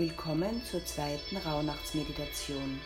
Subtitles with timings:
[0.00, 2.80] Willkommen zur zweiten Rauhnachtsmeditation.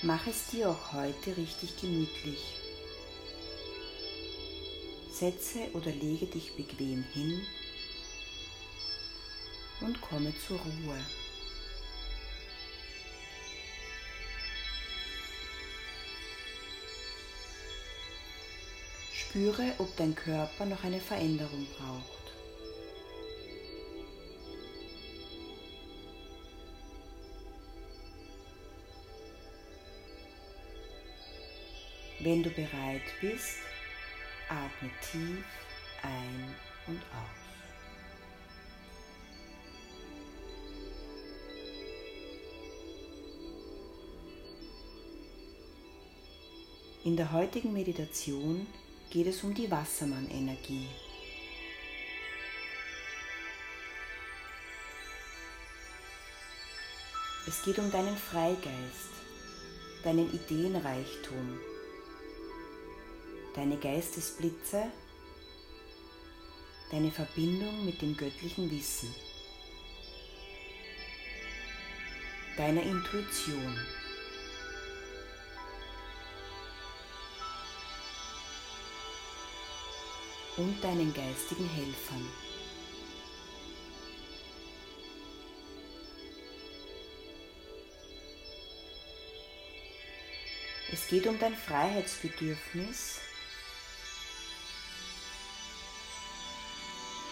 [0.00, 2.56] Mach es dir auch heute richtig gemütlich.
[5.12, 7.42] Setze oder lege dich bequem hin
[9.82, 11.23] und komme zur Ruhe.
[19.34, 22.32] Spüre, ob dein Körper noch eine Veränderung braucht.
[32.20, 33.56] Wenn du bereit bist,
[34.48, 35.44] atme tief
[36.04, 36.54] ein
[36.86, 37.44] und aus.
[47.02, 48.68] In der heutigen Meditation
[49.14, 50.88] geht es um die Wassermann-Energie.
[57.46, 59.12] Es geht um deinen Freigeist,
[60.02, 61.60] deinen Ideenreichtum,
[63.54, 64.90] deine Geistesblitze,
[66.90, 69.14] deine Verbindung mit dem göttlichen Wissen,
[72.56, 73.78] deiner Intuition.
[80.56, 82.28] Und deinen geistigen Helfern.
[90.92, 93.20] Es geht um dein Freiheitsbedürfnis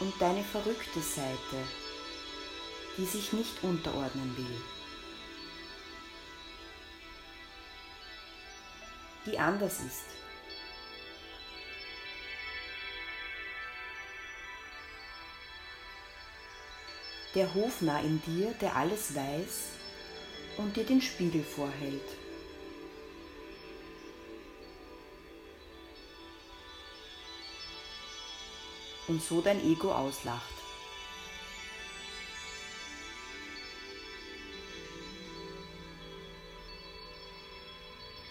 [0.00, 1.66] und deine verrückte Seite,
[2.96, 4.60] die sich nicht unterordnen will,
[9.26, 10.27] die anders ist.
[17.34, 19.68] Der Hofnarr in dir, der alles weiß
[20.56, 22.02] und dir den Spiegel vorhält.
[29.06, 30.58] Und so dein Ego auslacht.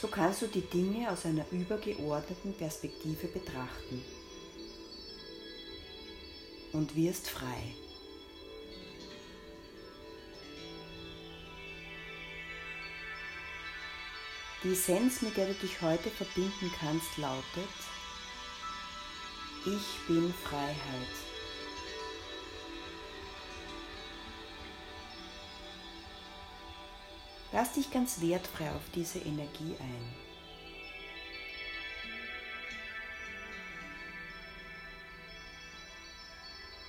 [0.00, 4.02] So kannst du die Dinge aus einer übergeordneten Perspektive betrachten
[6.72, 7.74] und wirst frei.
[14.62, 17.44] Die Essenz, mit der du dich heute verbinden kannst, lautet,
[19.64, 20.76] ich bin Freiheit.
[27.52, 30.14] Lass dich ganz wertfrei auf diese Energie ein.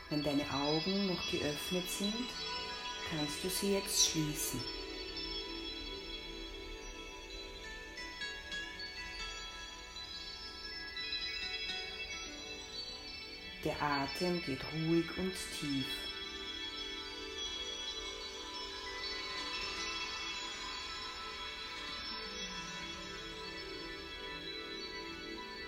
[0.10, 2.28] Wenn deine Augen noch geöffnet sind,
[3.10, 4.62] kannst du sie jetzt schließen.
[13.64, 15.86] Der Atem geht ruhig und tief.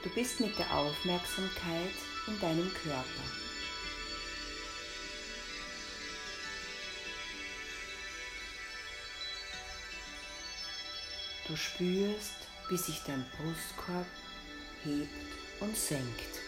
[0.01, 1.93] Du bist mit der Aufmerksamkeit
[2.25, 3.03] in deinem Körper.
[11.47, 14.07] Du spürst, wie sich dein Brustkorb
[14.83, 15.09] hebt
[15.59, 16.42] und senkt.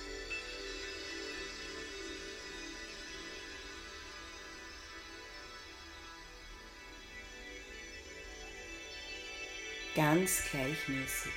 [9.95, 11.31] Ganz gleichmäßig.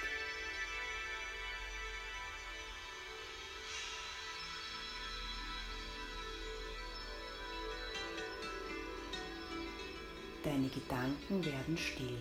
[10.42, 12.18] Deine Gedanken werden still.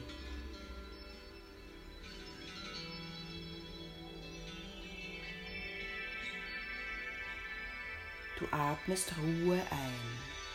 [8.38, 10.47] Du atmest Ruhe ein.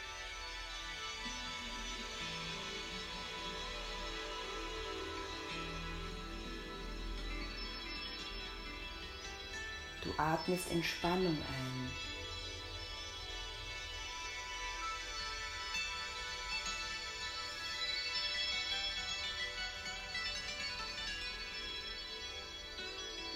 [10.22, 11.90] Atmest Entspannung ein.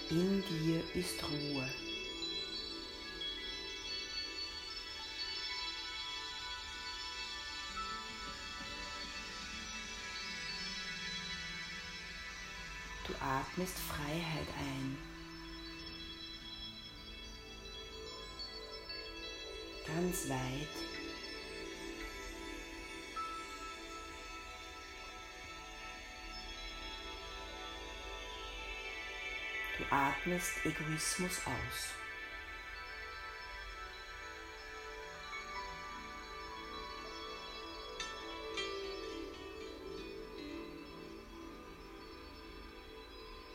[0.09, 1.67] In dir ist Ruhe.
[13.05, 15.06] Du atmest Freiheit ein.
[19.97, 20.67] Ganz weit.
[29.77, 31.93] Du atmest Egoismus aus.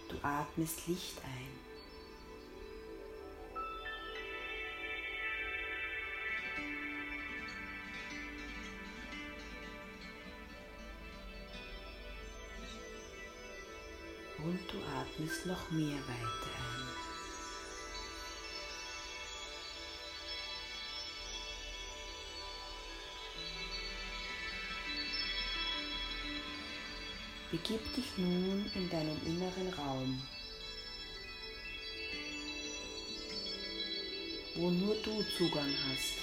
[0.09, 1.42] Du atmest Licht ein.
[15.47, 17.03] Noch mehr Weite ein.
[27.51, 30.23] Begib dich nun in deinen inneren Raum,
[34.55, 36.23] wo nur du Zugang hast.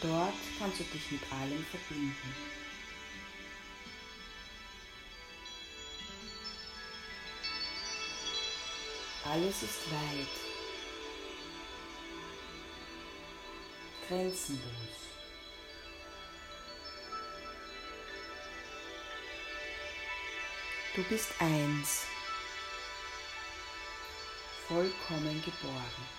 [0.00, 2.67] Dort kannst du dich mit allem verbinden.
[9.24, 10.28] Alles ist weit,
[14.08, 14.62] grenzenlos.
[20.94, 22.06] Du bist eins,
[24.66, 26.17] vollkommen geborgen.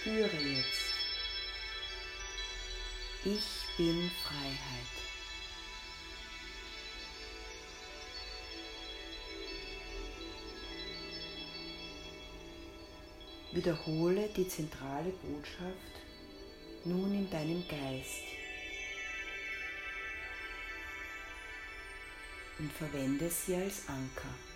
[0.00, 0.94] Spüre jetzt,
[3.22, 4.96] ich bin Freiheit.
[13.52, 15.66] Wiederhole die zentrale Botschaft
[16.86, 18.24] nun in deinem Geist
[22.58, 24.49] und verwende sie als Anker.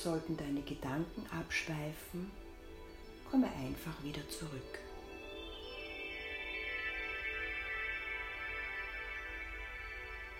[0.00, 2.30] Sollten deine Gedanken abschweifen,
[3.28, 4.78] komme einfach wieder zurück.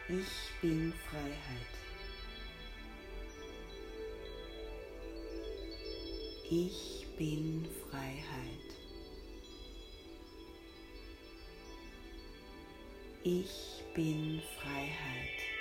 [0.08, 1.74] Ich bin Freiheit.
[6.48, 8.68] Ich bin Freiheit.
[13.24, 15.57] Ich bin Freiheit.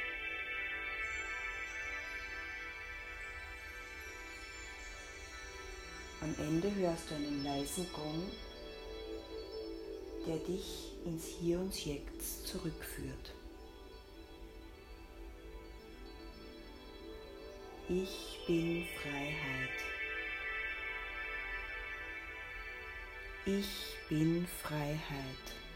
[6.27, 8.21] Am Ende hörst du einen leisen Gong,
[10.27, 13.33] der dich ins Hier und Jetzt zurückführt.
[17.88, 19.69] Ich bin Freiheit.
[23.45, 25.67] Ich bin Freiheit.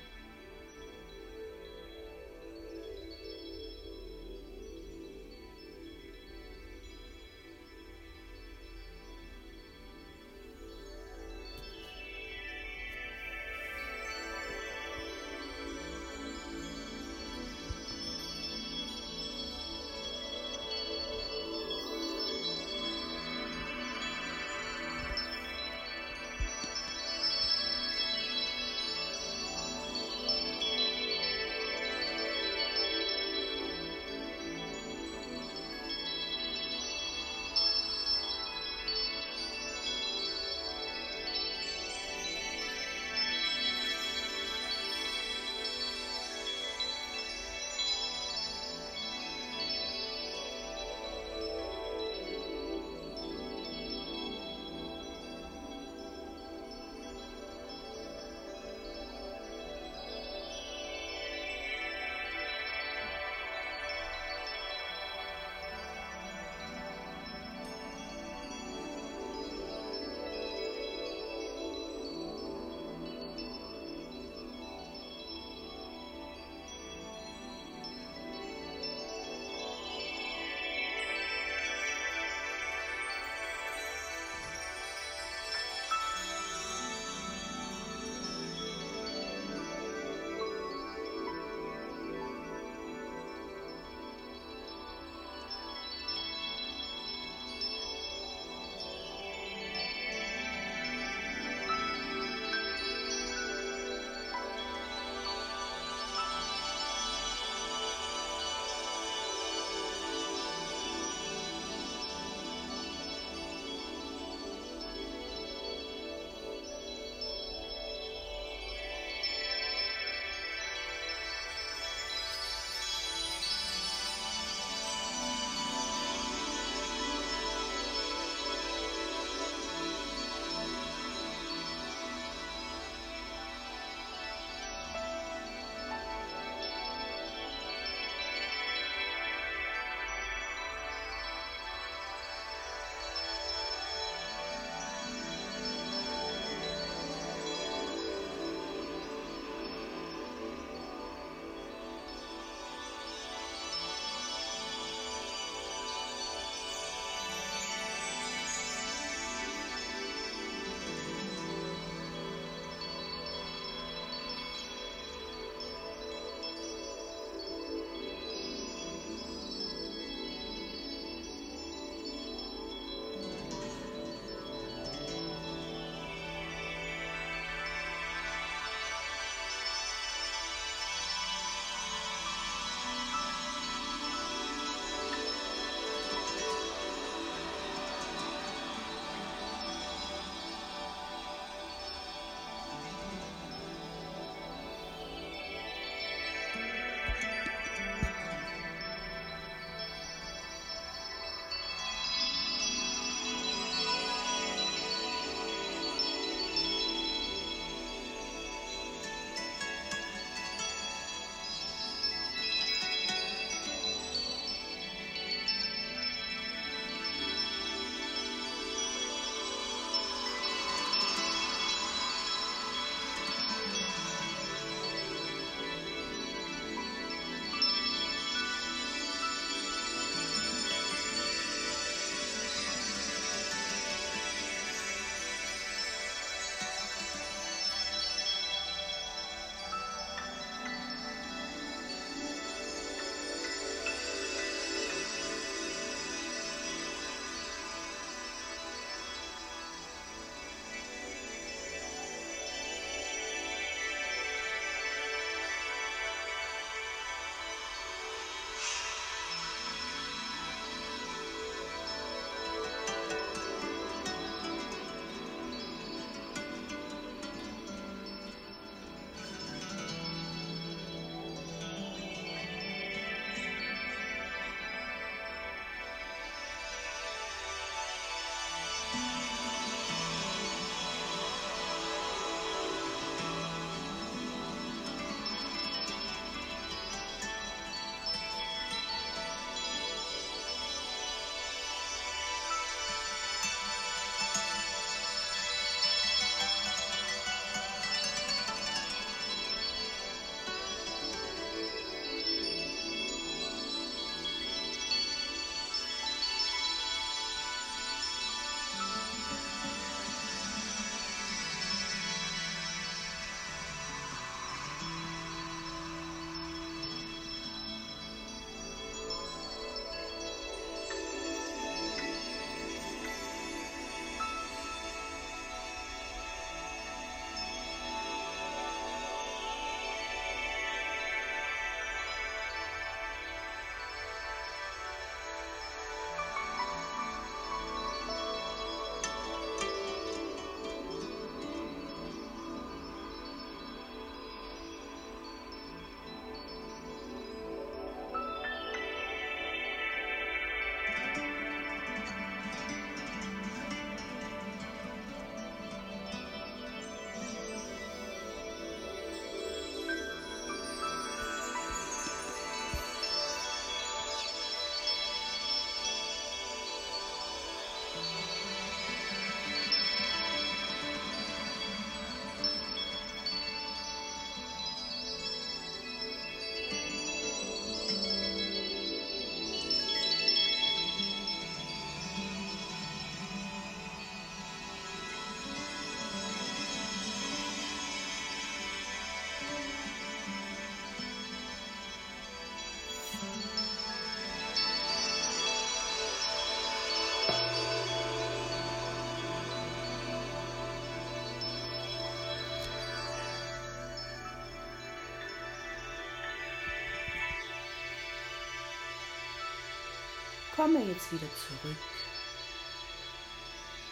[410.61, 411.75] Komme jetzt wieder zurück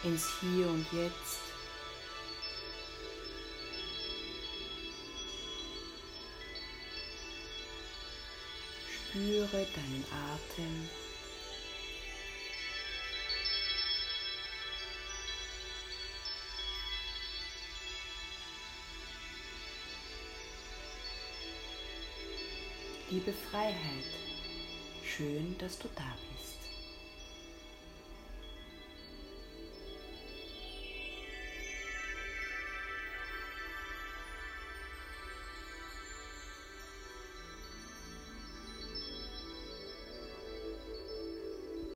[0.04, 1.40] ins Hier und Jetzt.
[8.88, 10.88] Spüre deinen Atem.
[23.10, 23.74] Liebe Freiheit,
[25.04, 26.59] schön, dass du da bist.